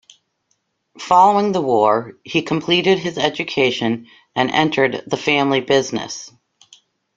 Following 0.99 1.51
the 1.51 1.61
war, 1.61 2.13
he 2.23 2.41
completed 2.41 2.97
his 2.97 3.19
education 3.19 4.07
and 4.35 4.49
entered 4.49 5.03
the 5.05 5.15
family 5.15 5.61
business. 5.61 6.31